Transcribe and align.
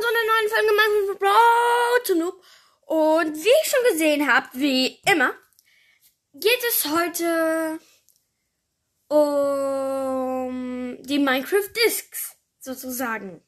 zu 0.00 0.08
einer 0.08 0.24
neuen 0.26 0.48
Folge 0.48 0.72
Minecraft 0.72 2.04
to 2.06 2.14
Noob. 2.14 2.42
Und 2.86 3.36
wie 3.36 3.48
ihr 3.48 3.64
schon 3.64 3.92
gesehen 3.92 4.32
habt, 4.32 4.54
wie 4.54 5.00
immer, 5.10 5.34
geht 6.34 6.64
es 6.68 6.86
heute 6.86 7.78
um 9.08 10.96
die 11.02 11.18
Minecraft 11.18 11.68
Discs, 11.84 12.36
sozusagen. 12.58 13.42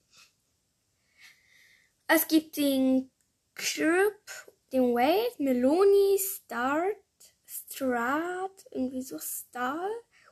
Es 2.06 2.28
gibt 2.28 2.56
den 2.56 3.10
Crip, 3.54 4.20
den 4.72 4.94
Wave, 4.94 5.34
Meloni, 5.38 6.18
Start, 6.18 6.96
Strat, 7.46 8.66
irgendwie 8.70 9.02
so 9.02 9.18
Star, 9.18 9.88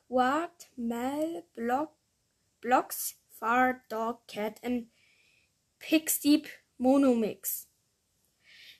Wart, 0.08 0.68
Mel, 0.76 1.44
Block, 1.54 1.96
Blocks, 2.60 3.16
Far, 3.38 3.80
Dog, 3.88 4.26
Cat 4.28 4.62
und 4.62 4.90
Pixdeep 5.80 6.48
Monomix. 6.78 7.68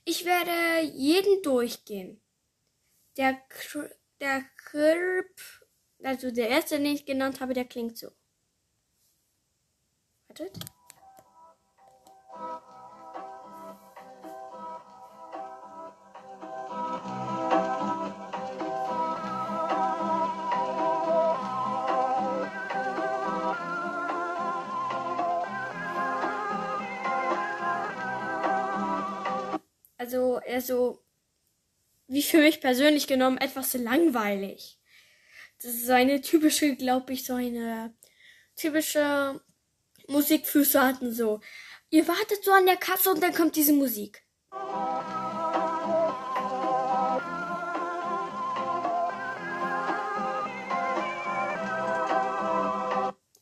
Ich 0.04 0.24
werde 0.24 0.80
jeden 0.94 1.42
durchgehen. 1.42 2.22
Der, 3.16 3.34
Kr 3.48 3.90
der 4.20 4.44
Krip, 4.56 5.40
also 6.02 6.30
der 6.30 6.48
erste, 6.48 6.76
den 6.78 6.94
ich 6.94 7.04
genannt 7.04 7.40
habe, 7.40 7.54
der 7.54 7.64
klingt 7.64 7.98
so. 7.98 8.12
Wartet. 10.28 10.58
Also 30.12 30.40
er 30.44 30.60
so, 30.60 31.04
wie 32.08 32.24
für 32.24 32.38
mich 32.38 32.60
persönlich 32.60 33.06
genommen, 33.06 33.38
etwas 33.38 33.74
langweilig. 33.74 34.76
Das 35.62 35.72
ist 35.72 35.86
so 35.86 35.92
eine 35.92 36.20
typische, 36.20 36.74
glaube 36.74 37.12
ich, 37.12 37.24
so 37.24 37.34
eine 37.34 37.94
typische 38.56 39.40
Musik 40.08 40.48
für 40.48 40.64
Saaten 40.64 41.14
so. 41.14 41.38
Ihr 41.90 42.08
wartet 42.08 42.42
so 42.42 42.50
an 42.50 42.66
der 42.66 42.76
Kasse 42.76 43.12
und 43.12 43.22
dann 43.22 43.32
kommt 43.32 43.54
diese 43.54 43.72
Musik. 43.72 44.24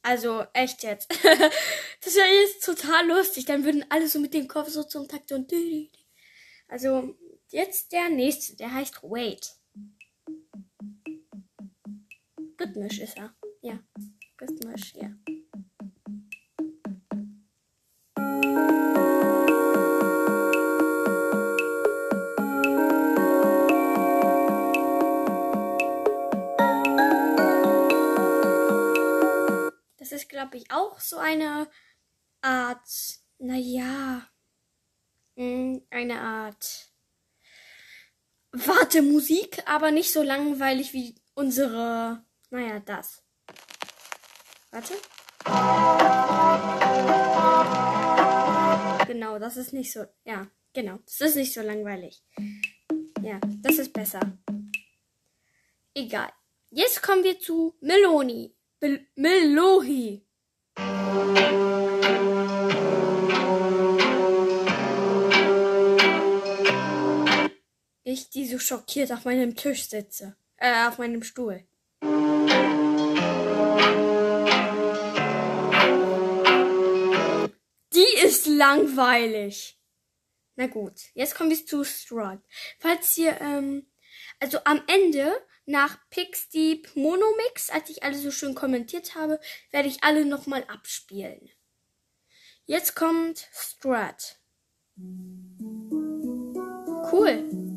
Also 0.03 0.45
echt 0.53 0.83
jetzt. 0.83 1.11
das 2.05 2.15
wäre 2.15 2.29
jetzt 2.43 2.63
total 2.63 3.09
lustig. 3.09 3.47
Dann 3.47 3.65
würden 3.65 3.87
alle 3.89 4.07
so 4.07 4.19
mit 4.19 4.35
dem 4.35 4.49
Kopf 4.49 4.69
so 4.69 4.83
zum 4.83 5.09
Takt 5.09 5.33
und 5.33 5.51
also 6.69 7.17
jetzt 7.49 7.93
der 7.93 8.09
nächste, 8.11 8.57
der 8.57 8.73
heißt 8.73 9.03
Wait. 9.03 9.57
Rhythmisch 12.61 13.01
ist 13.01 13.17
er. 13.17 13.35
Ja, 13.63 13.79
rhythmisch, 14.41 14.95
ja. 14.95 15.11
Das 29.97 30.13
ist, 30.13 30.29
glaube 30.29 30.57
ich, 30.57 30.71
auch 30.71 31.01
so 31.01 31.19
eine 31.19 31.69
Art, 32.41 32.89
naja, 33.39 34.29
eine 35.91 36.21
Art 36.21 36.89
Wartemusik, 38.53 39.63
aber 39.67 39.91
nicht 39.91 40.13
so 40.13 40.23
langweilig 40.23 40.93
wie 40.93 41.15
unsere, 41.35 42.25
naja, 42.51 42.81
das. 42.81 43.23
Warte. 44.71 44.95
Genau, 49.07 49.39
das 49.39 49.57
ist 49.57 49.73
nicht 49.73 49.93
so, 49.93 50.05
ja, 50.25 50.47
genau, 50.73 50.99
das 51.05 51.21
ist 51.21 51.37
nicht 51.37 51.55
so 51.55 51.63
langweilig. 51.63 52.23
Ja, 53.23 53.41
das 53.63 53.79
ist 53.79 53.93
besser. 53.93 54.21
Egal. 55.95 56.31
Jetzt 56.71 57.03
kommen 57.03 57.25
wir 57.25 57.39
zu 57.41 57.77
Meloni. 57.81 58.55
Bel 58.79 59.07
Melohi. 59.17 60.25
Ich, 68.11 68.31
die 68.31 68.47
so 68.47 68.59
schockiert 68.59 69.13
auf 69.13 69.27
meinem 69.27 69.55
Tisch 69.55 69.87
sitze. 69.87 70.35
Äh, 70.57 70.89
auf 70.89 70.97
meinem 70.97 71.23
Stuhl. 71.23 71.63
Die 77.93 78.25
ist 78.25 78.47
langweilig. 78.47 79.79
Na 80.57 80.69
gut, 80.69 80.95
jetzt 81.13 81.35
kommen 81.35 81.51
wir 81.51 81.67
zu 81.67 81.85
Strut. 81.85 82.41
Falls 82.79 83.19
ihr, 83.19 83.39
ähm, 83.43 83.87
also 84.41 84.61
am 84.65 84.83
Ende 84.87 85.31
nach 85.67 85.99
Pixdeep 86.09 86.97
Monomix, 86.97 87.69
als 87.69 87.91
ich 87.91 88.05
alle 88.05 88.17
so 88.17 88.31
schön 88.31 88.55
kommentiert 88.55 89.17
habe, 89.17 89.39
werde 89.71 89.89
ich 89.89 90.03
alle 90.03 90.25
nochmal 90.25 90.65
abspielen. 90.69 91.51
Jetzt 92.65 92.97
kommt 92.97 93.51
Strat. 93.53 94.39
Cool. 97.13 97.68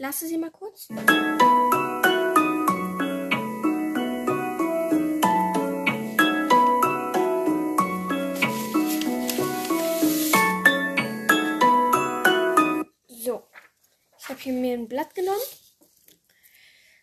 Lasse 0.00 0.26
sie 0.26 0.38
mal 0.38 0.50
kurz. 0.50 0.88
So. 13.08 13.46
Ich 14.18 14.28
habe 14.28 14.40
hier 14.40 14.52
mir 14.54 14.74
ein 14.74 14.88
Blatt 14.88 15.14
genommen. 15.14 15.38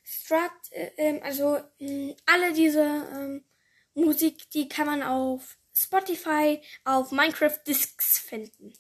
Strut, 0.04 0.52
äh, 0.72 0.90
ähm, 0.98 1.20
also 1.24 1.60
mh, 1.80 2.16
alle 2.26 2.52
diese 2.54 2.82
ähm, 2.82 3.46
Musik, 3.94 4.50
die 4.52 4.68
kann 4.68 4.88
man 4.88 5.04
auf 5.04 5.58
Spotify, 5.74 6.62
auf 6.84 7.12
Minecraft 7.12 7.60
Discs 7.68 8.20
finden. 8.20 8.74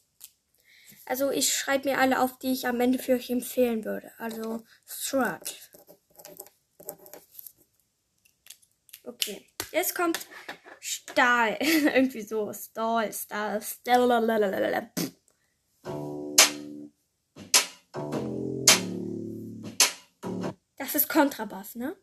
Also 1.07 1.31
ich 1.31 1.53
schreibe 1.53 1.90
mir 1.90 2.00
alle 2.00 2.19
auf, 2.19 2.38
die 2.38 2.51
ich 2.51 2.68
am 2.68 2.81
Ende 2.81 3.00
für 3.00 3.13
euch 3.13 3.29
empfehlen 3.29 3.85
würde. 3.85 4.12
Also 4.18 4.66
Strut. 4.85 5.56
Okay, 9.03 9.47
jetzt 9.72 9.96
kommt 9.96 10.19
Stahl. 10.81 11.57
Irgendwie 11.62 12.23
so. 12.23 12.51
Stahl, 12.51 13.13
Stahl, 13.13 13.62
Stahl. 13.62 14.91
Das 20.75 20.96
ist 20.96 21.07
Kontrabass, 21.07 21.75
ne? 21.75 21.96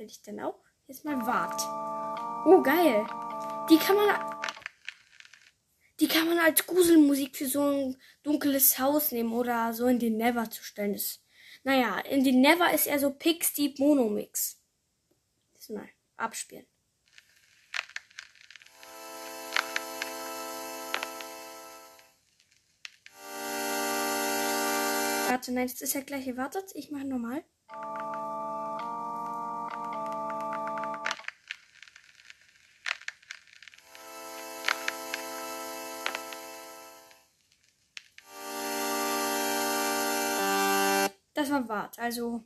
Empfehle 0.00 0.10
ich 0.10 0.22
dann 0.22 0.40
auch. 0.40 0.58
Jetzt 0.86 1.04
mal 1.04 1.26
Wart. 1.26 1.60
Oh, 2.46 2.62
geil. 2.62 3.06
Die 3.68 3.78
kann 3.78 3.96
man. 3.96 4.40
Die 6.00 6.08
kann 6.08 6.26
man 6.26 6.38
als 6.38 6.66
Gruselmusik 6.66 7.36
für 7.36 7.46
so 7.46 7.60
ein 7.62 7.96
dunkles 8.22 8.78
Haus 8.78 9.12
nehmen 9.12 9.32
oder 9.34 9.74
so 9.74 9.86
in 9.86 9.98
den 9.98 10.16
Never 10.16 10.48
zu 10.50 10.64
stellen. 10.64 10.94
Das, 10.94 11.20
naja, 11.62 11.98
in 11.98 12.24
den 12.24 12.40
Never 12.40 12.72
ist 12.72 12.86
eher 12.86 12.98
so 12.98 13.10
Pix 13.10 13.52
Deep 13.52 13.78
Monomix. 13.78 14.58
Das 15.52 15.68
mal 15.68 15.88
abspielen. 16.16 16.66
Warte, 25.28 25.52
nein, 25.52 25.68
das 25.68 25.82
ist 25.82 25.94
ja 25.94 26.00
gleich. 26.00 26.34
Wartet, 26.36 26.70
ich 26.74 26.90
mache 26.90 27.04
nochmal. 27.06 27.44
Das 41.40 41.50
war 41.50 41.68
Wart. 41.68 41.98
Also 41.98 42.44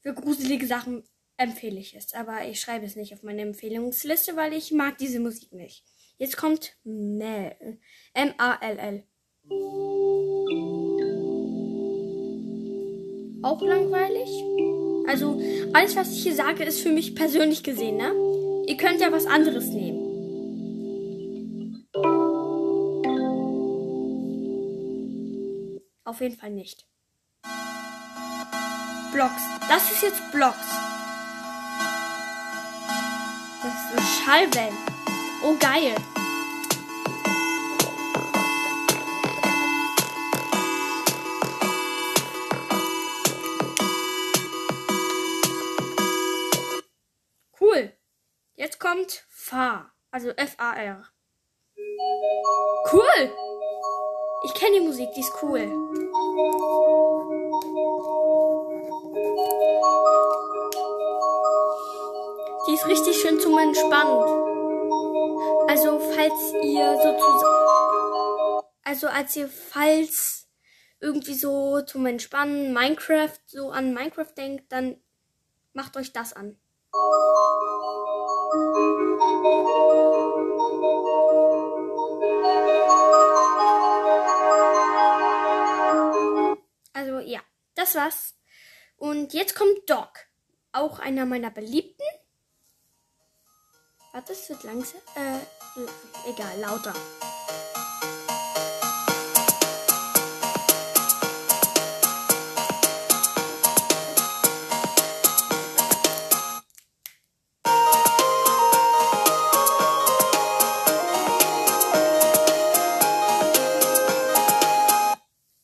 für 0.00 0.14
gruselige 0.14 0.66
Sachen 0.66 1.04
empfehle 1.36 1.78
ich 1.78 1.94
es. 1.94 2.14
Aber 2.14 2.46
ich 2.46 2.60
schreibe 2.60 2.86
es 2.86 2.96
nicht 2.96 3.12
auf 3.14 3.22
meine 3.22 3.42
Empfehlungsliste, 3.42 4.36
weil 4.36 4.52
ich 4.52 4.72
mag 4.72 4.98
diese 4.98 5.20
Musik 5.20 5.52
nicht. 5.52 5.84
Jetzt 6.18 6.36
kommt 6.36 6.76
Mel. 6.84 7.78
M-A-L-L. 8.14 9.04
Auch 13.42 13.60
langweilig. 13.60 14.30
Also, 15.08 15.40
alles, 15.72 15.96
was 15.96 16.12
ich 16.12 16.22
hier 16.22 16.34
sage, 16.34 16.64
ist 16.64 16.80
für 16.80 16.92
mich 16.92 17.16
persönlich 17.16 17.64
gesehen, 17.64 17.96
ne? 17.96 18.12
Ihr 18.68 18.76
könnt 18.76 19.00
ja 19.00 19.10
was 19.10 19.26
anderes 19.26 19.66
nehmen. 19.66 20.00
Auf 26.04 26.20
jeden 26.20 26.36
Fall 26.36 26.50
nicht. 26.50 26.86
Blocks. 29.12 29.42
Das 29.68 29.90
ist 29.90 30.02
jetzt 30.02 30.32
Blocks. 30.32 30.56
Das 33.62 34.02
ist 34.02 34.24
Schallwellen. 34.24 34.76
Oh, 35.44 35.54
geil. 35.58 35.94
Cool. 47.60 47.92
Jetzt 48.54 48.80
kommt 48.80 49.26
Far. 49.28 49.92
Also 50.10 50.30
F-A-R. 50.30 51.06
Cool. 52.90 53.32
Ich 54.44 54.54
kenne 54.54 54.80
die 54.80 54.86
Musik, 54.86 55.10
die 55.14 55.20
ist 55.20 55.32
cool. 55.42 55.70
Ist 62.82 62.88
richtig 62.88 63.20
schön 63.20 63.38
zum 63.38 63.56
Entspannen. 63.58 64.18
Also 65.68 66.00
falls 66.00 66.52
ihr 66.64 66.96
sozusagen, 66.96 68.66
also 68.82 69.06
als 69.06 69.36
ihr 69.36 69.48
falls 69.48 70.48
irgendwie 71.00 71.34
so 71.34 71.82
zum 71.82 72.06
Entspannen 72.06 72.72
Minecraft 72.72 73.38
so 73.46 73.70
an 73.70 73.94
Minecraft 73.94 74.32
denkt, 74.36 74.72
dann 74.72 75.00
macht 75.72 75.96
euch 75.96 76.12
das 76.12 76.32
an. 76.32 76.56
Also 86.94 87.18
ja, 87.20 87.40
das 87.74 87.94
war's. 87.94 88.36
Und 88.96 89.34
jetzt 89.34 89.54
kommt 89.54 89.88
Doc. 89.88 90.08
Auch 90.72 90.98
einer 90.98 91.26
meiner 91.26 91.50
beliebten. 91.50 92.02
Warte, 94.14 94.32
es 94.32 94.46
wird 94.50 94.62
langsam. 94.64 95.00
Äh, 95.14 96.30
egal, 96.30 96.60
lauter. 96.60 96.92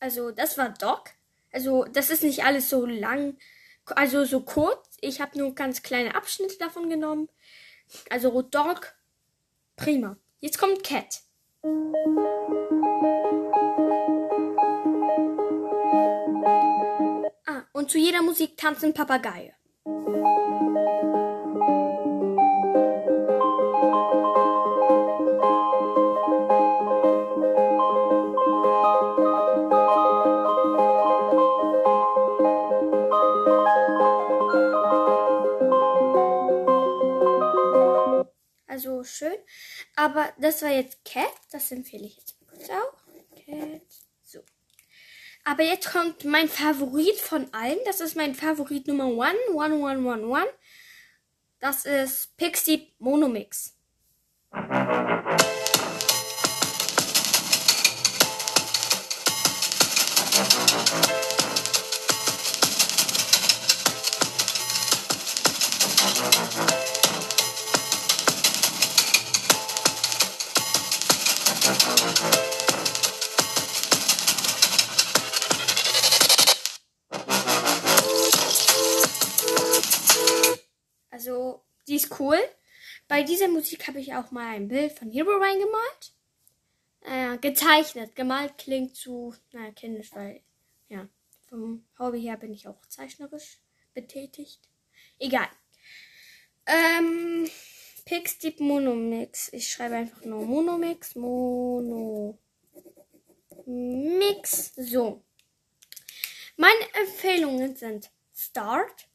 Also, 0.01 0.31
das 0.31 0.57
war 0.57 0.71
Doc. 0.71 1.11
Also, 1.53 1.85
das 1.85 2.09
ist 2.09 2.23
nicht 2.23 2.45
alles 2.45 2.71
so 2.71 2.87
lang, 2.87 3.37
also 3.85 4.25
so 4.25 4.41
kurz. 4.41 4.97
Ich 5.03 5.21
habe 5.21 5.37
nur 5.37 5.55
ganz 5.55 5.83
kleine 5.83 6.15
Abschnitte 6.15 6.57
davon 6.57 6.89
genommen. 6.89 7.29
Also 8.11 8.43
Dog, 8.43 8.95
prima. 9.77 10.17
Jetzt 10.41 10.59
kommt 10.59 10.85
Cat. 10.85 11.23
Ah, 17.47 17.63
und 17.73 17.91
zu 17.91 17.99
jeder 17.99 18.23
Musik 18.23 18.57
tanzen 18.57 18.95
Papageie. 18.95 19.55
Also 38.79 39.03
schön. 39.03 39.35
Aber 39.97 40.33
das 40.39 40.63
war 40.63 40.71
jetzt 40.71 41.05
Cat. 41.05 41.33
Das 41.51 41.73
empfehle 41.73 42.07
ich 42.07 42.17
jetzt 42.17 42.37
auch. 42.71 42.93
Cat. 43.45 43.83
So. 44.23 44.39
Aber 45.43 45.65
jetzt 45.65 45.91
kommt 45.91 46.25
mein 46.25 46.49
Favorit 46.49 47.17
von 47.17 47.53
allen. 47.53 47.79
Das 47.87 48.01
ist 48.01 48.15
mein 48.15 48.37
Favorit 48.37 48.87
Nummer 48.87 49.07
1. 49.07 49.37
1111. 49.49 50.47
Das 51.59 51.87
ist 51.87 52.37
Pixie 52.37 52.93
Monomix. 53.01 53.77
Ist 82.05 82.21
cool. 82.21 82.39
Bei 83.09 83.23
dieser 83.23 83.49
Musik 83.49 83.89
habe 83.89 84.01
ich 84.01 84.15
auch 84.15 84.31
mal 84.31 84.55
ein 84.55 84.69
Bild 84.69 84.93
von 84.93 85.11
Hero 85.11 85.31
reingemalt. 85.31 86.13
Äh, 87.01 87.39
gezeichnet. 87.39 88.15
Gemalt 88.15 88.59
klingt 88.59 88.97
zu, 88.97 89.35
naja, 89.53 89.73
kindisch, 89.73 90.11
weil, 90.15 90.43
ja, 90.89 91.09
vom 91.49 91.85
Hobby 91.99 92.21
her 92.21 92.37
bin 92.37 92.53
ich 92.53 92.69
auch 92.69 92.81
zeichnerisch 92.89 93.59
betätigt. 93.95 94.61
Egal. 95.19 95.49
Ähm, 96.67 97.49
Pixdeep 98.05 98.61
Monomix. 98.61 99.53
Ich 99.53 99.71
schreibe 99.71 99.97
einfach 99.97 100.25
nur 100.25 100.45
Monomix. 100.45 101.15
Mono. 101.15 102.39
Mix. 103.65 104.75
So. 104.77 105.25
Meine 106.57 106.93
Empfehlungen 106.95 107.77
sind 107.77 108.11
Start, 108.35 109.09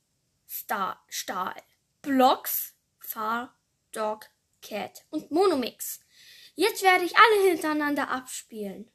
Star, 0.47 1.03
Stahl, 1.09 1.55
Blocks, 2.01 2.72
Far, 3.13 3.55
Dog, 3.91 4.25
Cat 4.63 5.05
und 5.11 5.29
Monomix. 5.29 5.99
Jetzt 6.55 6.81
werde 6.81 7.05
ich 7.05 7.13
alle 7.15 7.47
hintereinander 7.47 8.09
abspielen. 8.09 8.89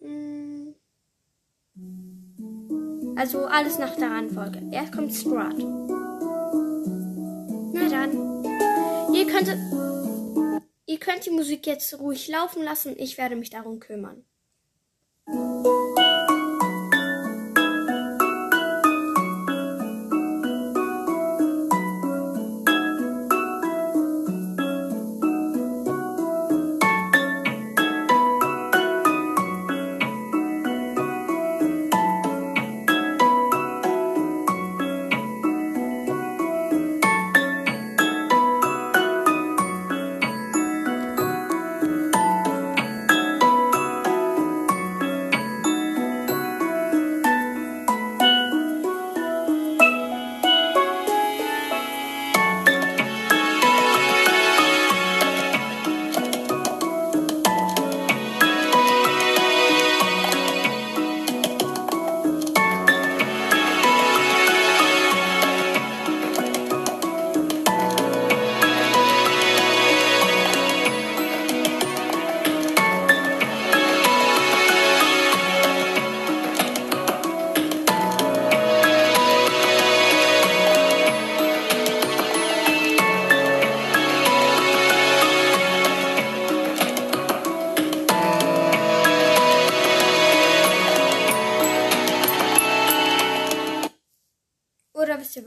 Hm. 0.00 0.76
Also 3.16 3.46
alles 3.46 3.78
nach 3.78 3.96
der 3.96 4.12
Reihenfolge. 4.12 4.62
Erst 4.70 4.92
kommt 4.92 5.12
Strat. 5.12 5.58
Na 7.72 7.88
dann. 7.88 8.44
Ihr 9.12 9.26
könnt, 9.26 9.48
ihr 10.86 11.00
könnt 11.00 11.26
die 11.26 11.30
Musik 11.30 11.66
jetzt 11.66 11.98
ruhig 11.98 12.28
laufen 12.28 12.62
lassen. 12.62 12.94
Ich 12.96 13.18
werde 13.18 13.34
mich 13.34 13.50
darum 13.50 13.80
kümmern. 13.80 14.24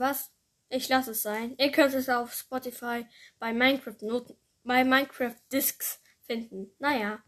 Was? 0.00 0.32
Ich 0.68 0.88
lasse 0.88 1.12
es 1.12 1.22
sein. 1.22 1.54
Ihr 1.58 1.70
könnt 1.70 1.94
es 1.94 2.08
auf 2.08 2.32
Spotify 2.32 3.06
bei 3.38 3.52
Minecraft 3.52 3.96
Noten, 4.02 4.36
bei 4.64 4.84
Minecraft 4.84 5.36
Discs 5.52 6.00
finden. 6.26 6.74
Naja. 6.78 7.22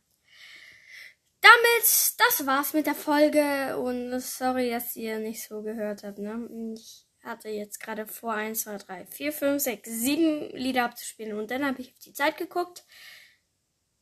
Damit, 1.40 2.14
das 2.18 2.46
war's 2.46 2.72
mit 2.72 2.86
der 2.86 2.94
Folge 2.94 3.76
und 3.76 4.18
sorry, 4.20 4.70
dass 4.70 4.94
ihr 4.94 5.18
nicht 5.18 5.46
so 5.46 5.62
gehört 5.62 6.04
habt, 6.04 6.18
ne? 6.18 6.48
Ich 6.76 7.04
hatte 7.24 7.48
jetzt 7.48 7.80
gerade 7.80 8.06
vor, 8.06 8.34
1, 8.34 8.62
2, 8.62 8.78
3, 8.78 9.06
4, 9.06 9.32
5, 9.32 9.62
6, 9.62 9.90
7 9.90 10.50
Lieder 10.56 10.84
abzuspielen 10.84 11.36
und 11.36 11.50
dann 11.50 11.66
habe 11.66 11.80
ich 11.80 11.92
auf 11.92 11.98
die 11.98 12.12
Zeit 12.12 12.36
geguckt. 12.36 12.84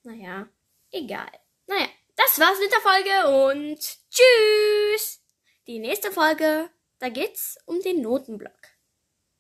Naja, 0.03 0.49
egal. 0.91 1.31
Naja, 1.67 1.89
das 2.17 2.39
war's 2.39 2.59
mit 2.59 2.73
der 2.73 2.81
Folge 2.81 3.53
und 3.53 3.79
tschüss! 4.11 5.23
Die 5.67 5.79
nächste 5.79 6.11
Folge, 6.11 6.71
da 7.01 7.09
geht's 7.09 7.59
um 7.67 7.81
den 7.81 8.03
Notenblock. 8.03 8.70